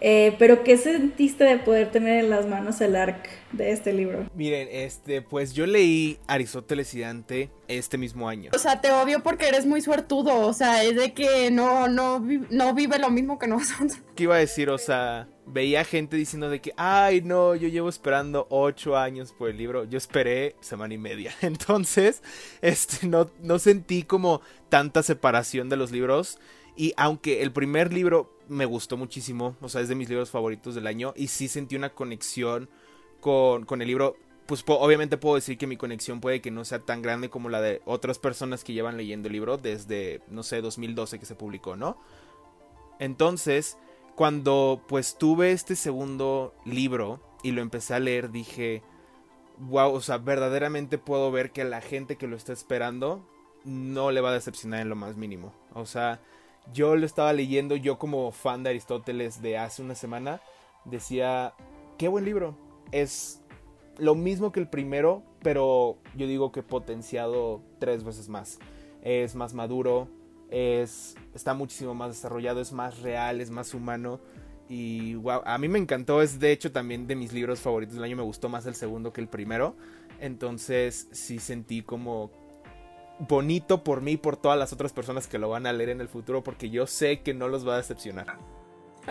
[0.00, 4.28] eh, pero ¿qué sentiste de poder tener en las manos el arc de este libro?
[4.34, 8.50] Miren, este, pues yo leí Aristóteles y Dante este mismo año.
[8.54, 12.24] O sea, te odio porque eres muy suertudo, o sea, es de que no, no,
[12.50, 13.98] no vive lo mismo que nosotros.
[14.14, 14.70] ¿Qué iba a decir?
[14.70, 19.50] O sea, veía gente diciendo de que, ay, no, yo llevo esperando ocho años por
[19.50, 19.84] el libro.
[19.84, 21.32] Yo esperé semana y media.
[21.42, 22.22] Entonces,
[22.62, 26.38] este, no, no sentí como tanta separación de los libros.
[26.80, 30.74] Y aunque el primer libro me gustó muchísimo, o sea, es de mis libros favoritos
[30.74, 32.70] del año, y sí sentí una conexión
[33.20, 34.16] con, con el libro,
[34.46, 37.60] pues obviamente puedo decir que mi conexión puede que no sea tan grande como la
[37.60, 41.76] de otras personas que llevan leyendo el libro desde, no sé, 2012 que se publicó,
[41.76, 41.98] ¿no?
[42.98, 43.76] Entonces,
[44.14, 48.82] cuando pues tuve este segundo libro y lo empecé a leer, dije,
[49.58, 53.22] wow, o sea, verdaderamente puedo ver que la gente que lo está esperando
[53.66, 55.52] no le va a decepcionar en lo más mínimo.
[55.74, 56.22] O sea,
[56.72, 60.40] yo lo estaba leyendo, yo como fan de Aristóteles de hace una semana,
[60.84, 61.54] decía,
[61.98, 62.56] qué buen libro.
[62.92, 63.42] Es
[63.98, 68.58] lo mismo que el primero, pero yo digo que potenciado tres veces más.
[69.02, 70.08] Es más maduro,
[70.50, 74.20] es, está muchísimo más desarrollado, es más real, es más humano.
[74.68, 78.04] Y wow, a mí me encantó, es de hecho también de mis libros favoritos del
[78.04, 79.76] año, me gustó más el segundo que el primero.
[80.20, 82.30] Entonces sí sentí como
[83.28, 86.00] bonito por mí y por todas las otras personas que lo van a leer en
[86.00, 88.38] el futuro, porque yo sé que no los va a decepcionar.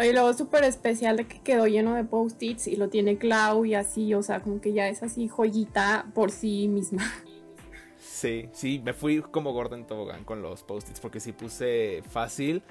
[0.02, 3.76] Y luego súper especial de que quedó lleno de post-its y lo tiene Clau y
[3.76, 7.04] así, o sea, como que ya es así joyita por sí misma.
[7.98, 12.64] Sí, sí, me fui como Gordon Tobogán con los post-its porque si puse fácil,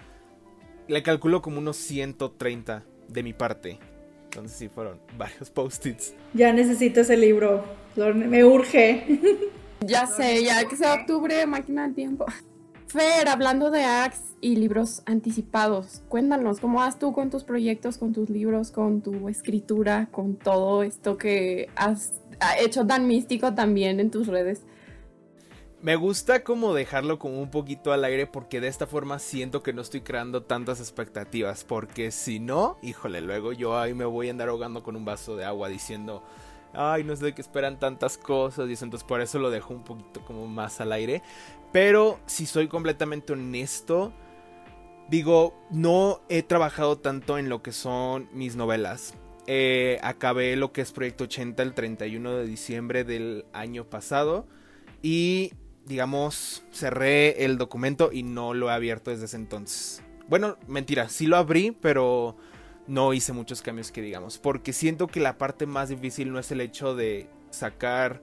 [0.86, 3.78] le calculo como unos 130 de mi parte.
[4.24, 6.14] Entonces sí, fueron varios post-its.
[6.34, 7.64] Ya necesito ese libro,
[7.96, 9.04] me urge.
[9.80, 12.26] Ya sé, ya que sea octubre, máquina del tiempo.
[12.88, 18.12] Fer, hablando de Axe y libros anticipados, cuéntanos, ¿cómo vas tú con tus proyectos, con
[18.12, 22.14] tus libros, con tu escritura, con todo esto que has
[22.60, 24.62] hecho tan místico también en tus redes?
[25.80, 29.72] Me gusta como dejarlo como un poquito al aire porque de esta forma siento que
[29.72, 31.62] no estoy creando tantas expectativas.
[31.62, 35.36] Porque si no, híjole, luego yo ahí me voy a andar ahogando con un vaso
[35.36, 36.24] de agua diciendo,
[36.72, 38.84] ay, no sé de qué esperan tantas cosas y eso.
[38.84, 41.22] Entonces por eso lo dejo un poquito como más al aire.
[41.72, 44.12] Pero si soy completamente honesto,
[45.08, 49.14] digo, no he trabajado tanto en lo que son mis novelas.
[49.46, 54.46] Eh, acabé lo que es Proyecto 80 el 31 de diciembre del año pasado.
[55.02, 55.52] Y
[55.88, 60.02] digamos, cerré el documento y no lo he abierto desde ese entonces.
[60.28, 62.36] Bueno, mentira, sí lo abrí, pero
[62.88, 66.50] no hice muchos cambios que digamos, porque siento que la parte más difícil no es
[66.50, 68.22] el hecho de sacar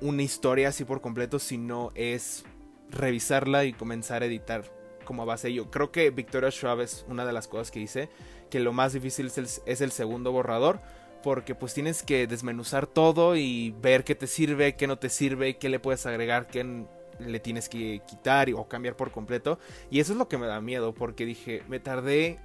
[0.00, 2.44] una historia así por completo, sino es
[2.90, 4.64] revisarla y comenzar a editar
[5.04, 5.70] como base yo.
[5.70, 8.10] Creo que Victoria Schwab es una de las cosas que hice,
[8.50, 10.80] que lo más difícil es el, es el segundo borrador,
[11.22, 15.56] porque pues tienes que desmenuzar todo y ver qué te sirve, qué no te sirve,
[15.56, 16.84] qué le puedes agregar, qué
[17.18, 19.58] le tienes que quitar o cambiar por completo.
[19.90, 22.38] Y eso es lo que me da miedo, porque dije, me tardé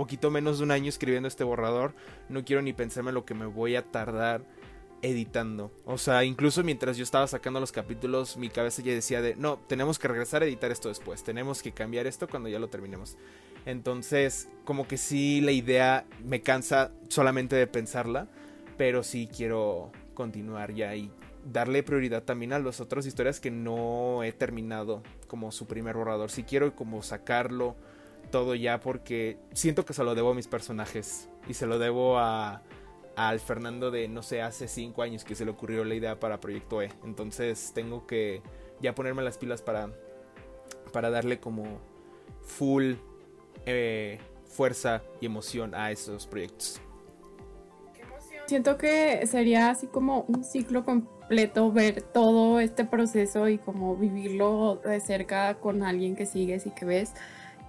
[0.00, 1.92] poquito menos de un año escribiendo este borrador,
[2.30, 4.40] no quiero ni pensarme lo que me voy a tardar
[5.02, 5.70] editando.
[5.84, 9.58] O sea, incluso mientras yo estaba sacando los capítulos, mi cabeza ya decía de, no,
[9.58, 13.18] tenemos que regresar a editar esto después, tenemos que cambiar esto cuando ya lo terminemos.
[13.66, 18.26] Entonces, como que sí, la idea me cansa solamente de pensarla,
[18.78, 21.10] pero sí quiero continuar ya y
[21.44, 26.30] darle prioridad también a las otras historias que no he terminado como su primer borrador.
[26.30, 27.76] Si quiero como sacarlo
[28.30, 32.18] todo ya porque siento que se lo debo a mis personajes y se lo debo
[32.18, 32.62] a
[33.16, 36.40] al Fernando de no sé hace cinco años que se le ocurrió la idea para
[36.40, 36.90] Proyecto E.
[37.04, 38.42] Entonces tengo que
[38.80, 39.90] ya ponerme las pilas para
[40.92, 41.80] para darle como
[42.42, 42.94] full
[43.66, 46.80] eh, fuerza y emoción a esos proyectos.
[48.46, 54.80] Siento que sería así como un ciclo completo ver todo este proceso y como vivirlo
[54.84, 57.12] de cerca con alguien que sigues y que ves.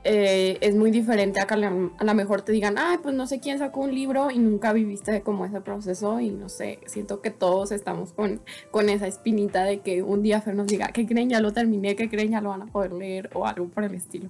[0.04, 1.58] Eh, es muy diferente a que a
[2.04, 5.22] lo mejor te digan, ay, pues no sé quién sacó un libro y nunca viviste
[5.22, 9.82] como ese proceso y no sé, siento que todos estamos con, con esa espinita de
[9.82, 11.30] que un día Fer nos diga, ¿qué creen?
[11.30, 12.32] Ya lo terminé, ¿qué creen?
[12.32, 14.30] Ya lo van a poder leer o algo por el estilo.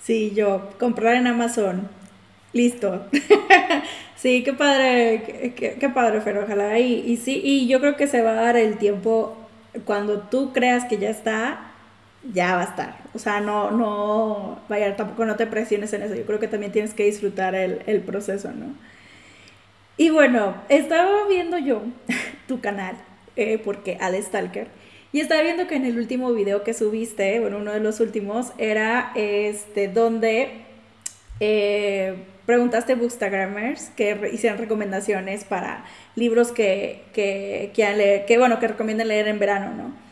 [0.00, 1.88] Sí, yo, comprar en Amazon.
[2.54, 3.06] Listo.
[4.16, 6.78] sí, qué padre, qué, padre, pero ojalá.
[6.78, 9.36] Y, y sí, y yo creo que se va a dar el tiempo
[9.84, 11.72] cuando tú creas que ya está,
[12.32, 12.96] ya va a estar.
[13.14, 16.14] O sea, no, no, vaya, tampoco no te presiones en eso.
[16.14, 18.74] Yo creo que también tienes que disfrutar el, el proceso, ¿no?
[19.96, 21.82] Y bueno, estaba viendo yo
[22.48, 22.96] tu canal,
[23.36, 24.68] eh, porque Al Stalker
[25.16, 28.52] y estaba viendo que en el último video que subiste, bueno, uno de los últimos,
[28.58, 30.50] era este donde
[31.40, 35.86] eh, preguntaste a bookstagrammers que hicieran recomendaciones para
[36.16, 40.05] libros que, que leer, que bueno, que recomiendan leer en verano, ¿no?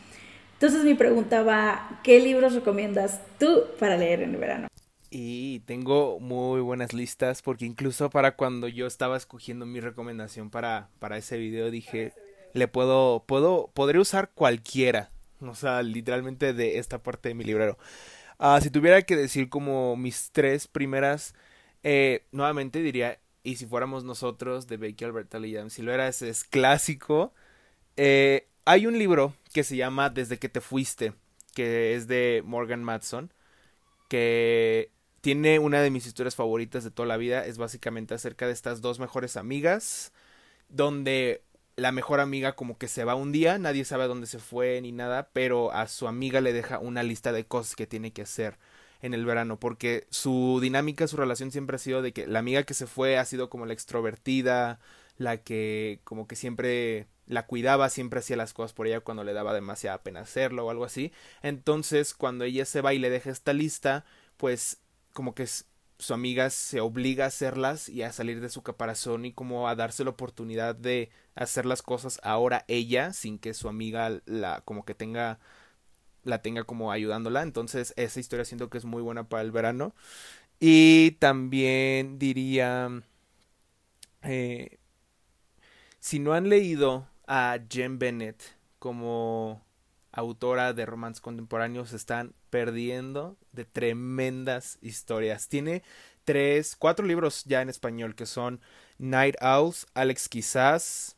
[0.55, 4.67] Entonces mi pregunta va, ¿qué libros recomiendas tú para leer en verano?
[5.09, 10.89] Y tengo muy buenas listas porque incluso para cuando yo estaba escogiendo mi recomendación para,
[10.99, 12.13] para ese video dije,
[12.53, 15.11] le puedo, puedo, podré usar cualquiera.
[15.41, 17.77] O sea, literalmente de esta parte de mi librero.
[18.39, 21.35] Ah, si tuviera que decir como mis tres primeras,
[21.83, 26.45] eh, nuevamente diría, y si fuéramos nosotros, de Becky Alberta Lee si lo eras, es
[26.45, 27.33] clásico.
[27.97, 31.13] Eh, hay un libro que se llama Desde que te fuiste,
[31.53, 33.31] que es de Morgan Matson,
[34.09, 37.45] que tiene una de mis historias favoritas de toda la vida.
[37.45, 40.11] Es básicamente acerca de estas dos mejores amigas,
[40.69, 41.43] donde
[41.75, 44.81] la mejor amiga como que se va un día, nadie sabe a dónde se fue
[44.81, 48.23] ni nada, pero a su amiga le deja una lista de cosas que tiene que
[48.23, 48.57] hacer
[49.01, 52.63] en el verano, porque su dinámica, su relación siempre ha sido de que la amiga
[52.63, 54.79] que se fue ha sido como la extrovertida,
[55.17, 59.33] la que como que siempre la cuidaba, siempre hacía las cosas por ella cuando le
[59.33, 61.11] daba demasiada pena hacerlo o algo así.
[61.41, 64.05] Entonces, cuando ella se va y le deja esta lista,
[64.37, 64.79] pues
[65.13, 65.47] como que
[65.97, 69.75] su amiga se obliga a hacerlas y a salir de su caparazón y como a
[69.75, 74.83] darse la oportunidad de hacer las cosas ahora ella sin que su amiga la como
[74.83, 75.39] que tenga
[76.23, 79.95] la tenga como ayudándola entonces esa historia siento que es muy buena para el verano
[80.59, 82.89] y también diría
[84.23, 84.79] eh,
[85.99, 88.41] si no han leído a Jen Bennett
[88.79, 89.61] como
[90.11, 95.49] autora de romances contemporáneos están perdiendo de tremendas historias.
[95.49, 95.83] Tiene
[96.23, 98.61] tres, cuatro libros ya en español que son
[98.97, 101.17] Night Owls, Alex Quizás,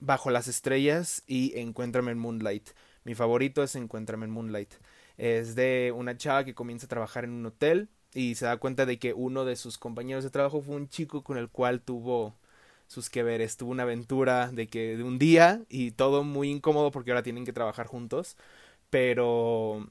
[0.00, 2.70] Bajo las Estrellas y Encuéntrame en Moonlight.
[3.04, 4.74] Mi favorito es Encuéntrame en Moonlight.
[5.16, 8.86] Es de una chava que comienza a trabajar en un hotel y se da cuenta
[8.86, 12.36] de que uno de sus compañeros de trabajo fue un chico con el cual tuvo
[12.88, 13.56] sus que veres.
[13.56, 17.44] Tuvo una aventura de que de un día y todo muy incómodo porque ahora tienen
[17.44, 18.36] que trabajar juntos.
[18.90, 19.90] Pero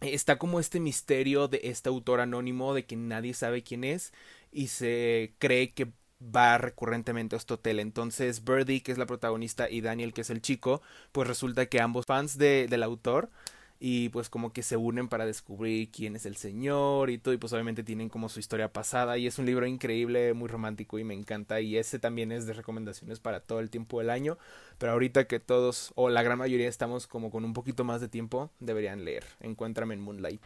[0.00, 4.12] está como este misterio de este autor anónimo de que nadie sabe quién es
[4.52, 7.80] y se cree que va recurrentemente a este hotel.
[7.80, 11.80] Entonces Birdie, que es la protagonista, y Daniel, que es el chico, pues resulta que
[11.80, 13.30] ambos fans de, del autor
[13.78, 17.36] y pues como que se unen para descubrir quién es el señor y todo y
[17.36, 21.04] pues obviamente tienen como su historia pasada y es un libro increíble, muy romántico y
[21.04, 24.38] me encanta y ese también es de recomendaciones para todo el tiempo del año,
[24.78, 28.08] pero ahorita que todos o la gran mayoría estamos como con un poquito más de
[28.08, 29.24] tiempo, deberían leer.
[29.40, 30.40] Encuéntrame en Moonlight.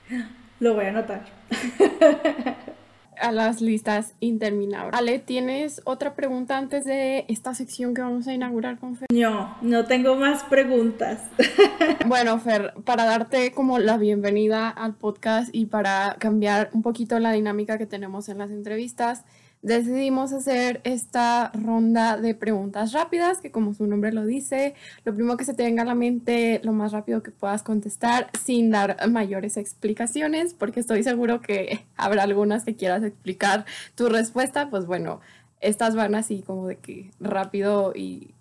[0.59, 1.27] Lo voy a anotar.
[3.21, 4.95] a las listas interminables.
[4.95, 9.07] Ale, ¿tienes otra pregunta antes de esta sección que vamos a inaugurar con Fer?
[9.13, 11.23] No, no tengo más preguntas.
[12.07, 17.33] bueno, Fer, para darte como la bienvenida al podcast y para cambiar un poquito la
[17.33, 19.25] dinámica que tenemos en las entrevistas,
[19.63, 25.37] decidimos hacer esta ronda de preguntas rápidas, que como su nombre lo dice, lo primero
[25.37, 28.97] que se te venga a la mente, lo más rápido que puedas contestar sin dar
[29.09, 35.21] mayores explicaciones, porque estoy seguro que habrá algunas que quieras explicar tu respuesta, pues bueno,
[35.61, 38.35] estas van así como de que rápido y,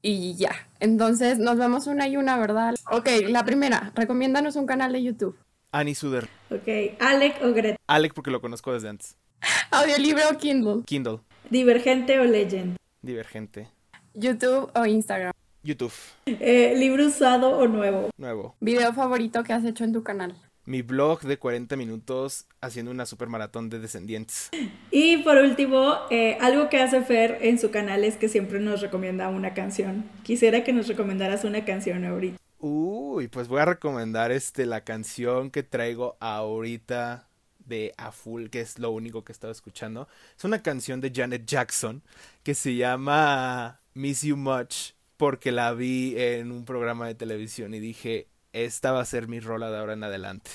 [0.00, 0.52] y ya.
[0.80, 2.74] Entonces nos vemos una y una, ¿verdad?
[2.90, 5.36] Ok, la primera, recomiéndanos un canal de YouTube.
[5.72, 6.28] Annie Suder.
[6.50, 7.76] Ok, Alec o Greta.
[7.88, 9.18] Alec porque lo conozco desde antes.
[9.70, 10.82] Audiolibro o Kindle.
[10.84, 11.20] Kindle.
[11.50, 12.76] Divergente o Legend.
[13.02, 13.68] Divergente.
[14.14, 15.32] YouTube o Instagram.
[15.62, 15.92] YouTube.
[16.26, 18.10] Eh, libro usado o nuevo.
[18.16, 18.54] Nuevo.
[18.60, 20.36] Video favorito que has hecho en tu canal.
[20.66, 24.50] Mi blog de 40 minutos haciendo una super maratón de descendientes.
[24.90, 28.80] Y por último, eh, algo que hace Fer en su canal es que siempre nos
[28.80, 30.04] recomienda una canción.
[30.22, 32.38] Quisiera que nos recomendaras una canción ahorita.
[32.58, 37.28] Uy, pues voy a recomendar este la canción que traigo ahorita
[37.66, 40.08] de A Full, que es lo único que estaba escuchando.
[40.36, 42.02] Es una canción de Janet Jackson
[42.42, 47.80] que se llama Miss You Much porque la vi en un programa de televisión y
[47.80, 50.50] dije, esta va a ser mi rola de ahora en adelante.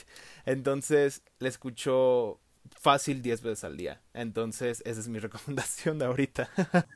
[0.46, 2.40] Entonces la escucho
[2.80, 4.02] fácil 10 veces al día.
[4.14, 6.50] Entonces, esa es mi recomendación de ahorita.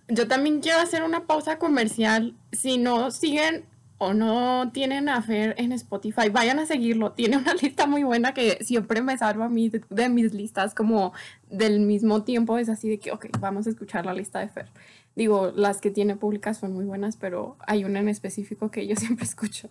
[0.07, 2.35] Yo también quiero hacer una pausa comercial.
[2.51, 3.65] Si no siguen
[4.03, 7.11] o no tienen a Fer en Spotify, vayan a seguirlo.
[7.13, 11.13] Tiene una lista muy buena que siempre me salva a mí de, mis listas como
[11.49, 12.57] del mismo tiempo.
[12.57, 14.67] Es así de que, ok, vamos a escuchar la lista de Fer.
[15.15, 18.95] Digo, las que tiene públicas son muy buenas, pero hay una en específico que yo
[18.97, 19.69] siempre escucho.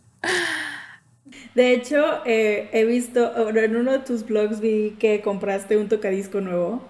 [1.54, 6.40] De hecho, eh, he visto, en uno de tus blogs vi que compraste un tocadisco
[6.40, 6.82] nuevo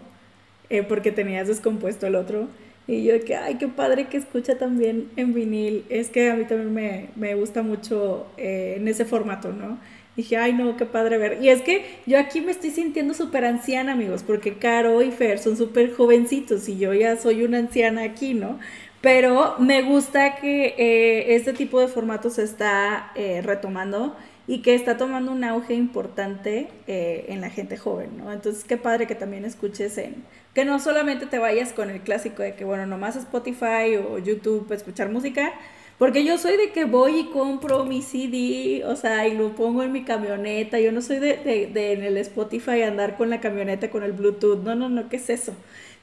[0.71, 2.49] eh, porque tenías descompuesto el otro.
[2.87, 5.85] Y yo que, ay, qué padre que escucha también en vinil.
[5.89, 9.79] Es que a mí también me, me gusta mucho eh, en ese formato, ¿no?
[10.17, 11.39] Dije, ay, no, qué padre ver.
[11.43, 15.39] Y es que yo aquí me estoy sintiendo súper anciana, amigos, porque Caro y Fer
[15.39, 18.59] son súper jovencitos y yo ya soy una anciana aquí, ¿no?
[19.01, 24.17] Pero me gusta que eh, este tipo de formato se está eh, retomando
[24.47, 28.33] y que está tomando un auge importante eh, en la gente joven, ¿no?
[28.33, 30.25] Entonces, qué padre que también escuches en,
[30.55, 34.65] que no solamente te vayas con el clásico de que, bueno, nomás Spotify o YouTube
[34.65, 35.53] para escuchar música,
[35.99, 39.85] porque yo soy de que voy y compro mi CD, o sea, y lo pongo
[39.85, 40.81] en mi camioneta.
[40.81, 44.13] Yo no soy de, de, de, en el Spotify andar con la camioneta con el
[44.13, 44.65] Bluetooth.
[44.65, 45.55] No, no, no, ¿qué es eso?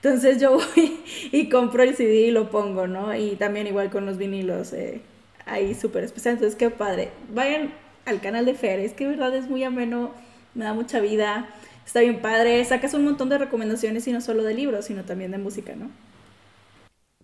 [0.01, 3.13] Entonces yo voy y compro el CD y lo pongo, ¿no?
[3.13, 5.01] Y también igual con los vinilos, eh,
[5.45, 6.35] ahí súper especial.
[6.35, 7.09] Entonces, qué padre.
[7.33, 7.73] Vayan
[8.09, 10.11] al canal de Fer, es que verdad es muy ameno,
[10.55, 11.49] me da mucha vida,
[11.85, 15.31] está bien padre, sacas un montón de recomendaciones y no solo de libros, sino también
[15.31, 15.89] de música, ¿no?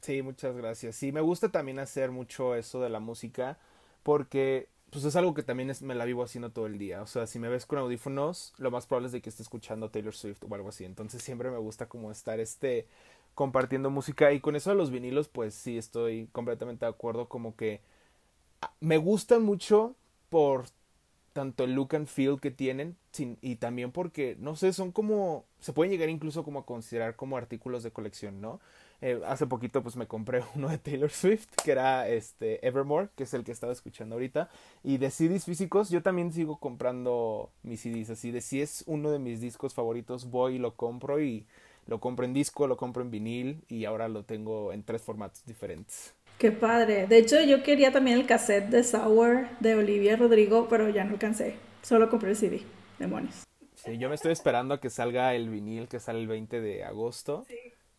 [0.02, 0.96] Sí, muchas gracias.
[0.96, 3.58] Sí, me gusta también hacer mucho eso de la música
[4.04, 7.02] porque pues es algo que también me la vivo haciendo todo el día.
[7.02, 9.90] O sea, si me ves con audífonos, lo más probable es de que esté escuchando
[9.90, 10.86] Taylor Swift o algo así.
[10.86, 12.88] Entonces siempre me gusta como estar este
[13.34, 17.56] compartiendo música y con eso de los vinilos pues sí estoy completamente de acuerdo como
[17.56, 17.82] que
[18.62, 19.96] ah, me gustan mucho
[20.30, 20.65] por
[21.34, 22.95] tanto el look and feel que tienen
[23.41, 27.38] y también porque no sé son como se pueden llegar incluso como a considerar como
[27.38, 28.59] artículos de colección no
[29.01, 33.23] eh, hace poquito pues me compré uno de Taylor Swift, que era este Evermore, que
[33.23, 34.49] es el que estaba escuchando ahorita.
[34.84, 39.11] Y de CDs físicos, yo también sigo comprando mis CDs, así de si es uno
[39.11, 41.45] de mis discos favoritos, voy y lo compro y
[41.88, 45.45] lo compro en disco, lo compro en vinil y ahora lo tengo en tres formatos
[45.45, 46.13] diferentes.
[46.38, 47.08] Qué padre.
[47.08, 51.14] De hecho, yo quería también el cassette de Sour de Olivia Rodrigo, pero ya no
[51.14, 51.56] alcancé.
[51.82, 52.64] Solo compré el CD.
[53.00, 53.44] Demonios.
[53.76, 56.84] Sí, yo me estoy esperando a que salga el vinil que sale el 20 de
[56.84, 57.46] agosto.
[57.48, 57.56] Sí.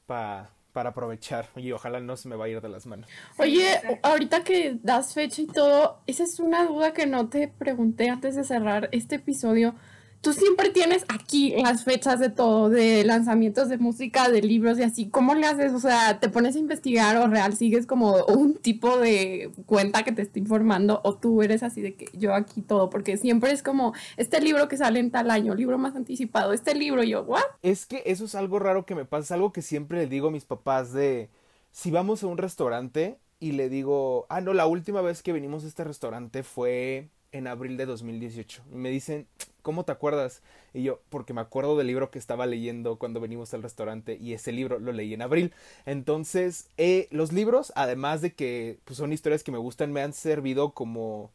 [0.06, 3.08] Para para aprovechar y ojalá no se me va a ir de las manos.
[3.38, 8.10] Oye, ahorita que das fecha y todo, esa es una duda que no te pregunté
[8.10, 9.74] antes de cerrar este episodio
[10.20, 14.82] tú siempre tienes aquí las fechas de todo, de lanzamientos de música, de libros y
[14.82, 15.08] así.
[15.08, 15.72] ¿Cómo le haces?
[15.72, 20.12] O sea, ¿te pones a investigar o real sigues como un tipo de cuenta que
[20.12, 22.90] te esté informando o tú eres así de que yo aquí todo?
[22.90, 26.74] Porque siempre es como este libro que sale en tal año, libro más anticipado, este
[26.74, 27.42] libro, yo, ¿what?
[27.62, 30.28] Es que eso es algo raro que me pasa, es algo que siempre le digo
[30.28, 31.30] a mis papás de
[31.72, 35.64] si vamos a un restaurante y le digo, ah, no, la última vez que venimos
[35.64, 38.62] a este restaurante fue en abril de 2018.
[38.72, 39.26] Y me dicen,
[39.66, 40.42] ¿cómo te acuerdas?
[40.74, 44.32] Y yo, porque me acuerdo del libro que estaba leyendo cuando venimos al restaurante y
[44.32, 45.52] ese libro lo leí en abril.
[45.86, 50.12] Entonces, eh, los libros, además de que pues, son historias que me gustan, me han
[50.12, 51.32] servido como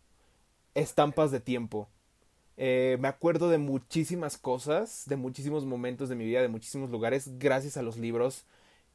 [0.76, 1.90] estampas de tiempo.
[2.56, 7.38] Eh, me acuerdo de muchísimas cosas, de muchísimos momentos de mi vida, de muchísimos lugares,
[7.38, 8.46] gracias a los libros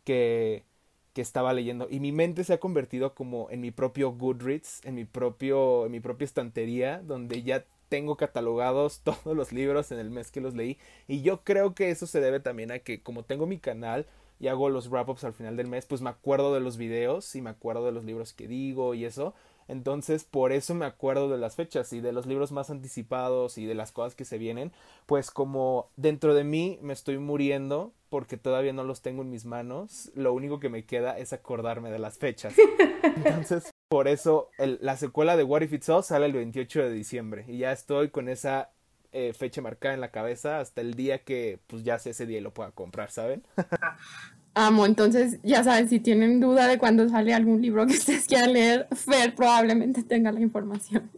[0.05, 0.65] que,
[1.13, 4.95] que estaba leyendo y mi mente se ha convertido como en mi propio Goodreads, en
[4.95, 10.11] mi propio en mi propia estantería donde ya tengo catalogados todos los libros en el
[10.11, 10.79] mes que los leí
[11.09, 14.07] y yo creo que eso se debe también a que como tengo mi canal
[14.39, 17.41] y hago los wrap-ups al final del mes, pues me acuerdo de los videos y
[17.41, 19.35] me acuerdo de los libros que digo y eso.
[19.69, 23.67] Entonces, por eso me acuerdo de las fechas y de los libros más anticipados y
[23.67, 24.73] de las cosas que se vienen,
[25.07, 29.45] pues como dentro de mí me estoy muriendo porque todavía no los tengo en mis
[29.45, 32.55] manos, lo único que me queda es acordarme de las fechas.
[33.03, 37.45] Entonces, por eso la secuela de What If It's All sale el 28 de diciembre
[37.47, 38.71] y ya estoy con esa
[39.13, 42.39] eh, fecha marcada en la cabeza hasta el día que pues ya sea ese día
[42.39, 43.43] y lo pueda comprar, ¿saben?
[44.55, 48.55] Amo, entonces ya saben, si tienen duda de cuándo sale algún libro que ustedes quieran
[48.55, 51.11] leer, Fer probablemente tenga la información.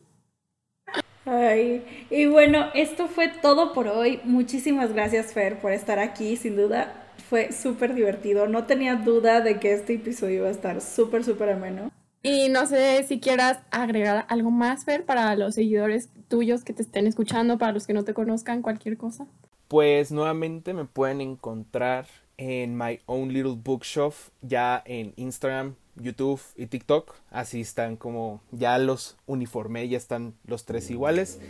[1.25, 4.21] Ay, y bueno, esto fue todo por hoy.
[4.25, 6.37] Muchísimas gracias, Fer, por estar aquí.
[6.37, 8.49] Sin duda, fue súper divertido.
[8.49, 11.93] No tenía duda de que este episodio iba a estar súper, súper ameno.
[12.29, 16.83] Y no sé si quieras agregar algo más, Fer, para los seguidores tuyos que te
[16.83, 19.27] estén escuchando, para los que no te conozcan, cualquier cosa.
[19.67, 22.07] Pues nuevamente me pueden encontrar
[22.37, 24.13] en My Own Little Bookshop,
[24.43, 27.15] ya en Instagram, YouTube y TikTok.
[27.31, 31.41] Así están como ya los uniformé, ya están los tres iguales.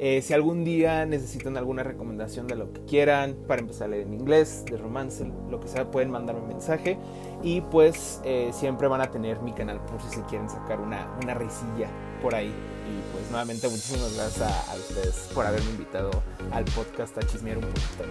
[0.00, 4.08] Eh, si algún día necesitan alguna recomendación de lo que quieran, para empezar a leer
[4.08, 6.98] en inglés, de romance, lo que sea, pueden mandarme un mensaje.
[7.44, 11.06] Y pues eh, siempre van a tener mi canal por si se quieren sacar una,
[11.22, 11.88] una risilla
[12.22, 12.48] por ahí.
[12.48, 16.10] Y pues nuevamente muchísimas gracias a, a ustedes por haberme invitado
[16.50, 18.04] al podcast a chismear un poquito.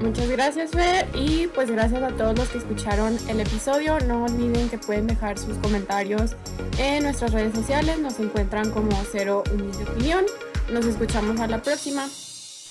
[0.00, 1.06] Muchas gracias, Fer.
[1.14, 3.98] Y pues gracias a todos los que escucharon el episodio.
[4.00, 6.36] No olviden que pueden dejar sus comentarios
[6.78, 7.98] en nuestras redes sociales.
[7.98, 10.24] Nos encuentran como Cero Humilde Opinión.
[10.72, 12.08] Nos escuchamos a la próxima.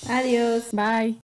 [0.08, 0.64] Adiós.
[0.72, 1.16] Bye.